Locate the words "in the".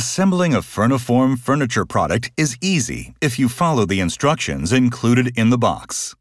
5.36-5.58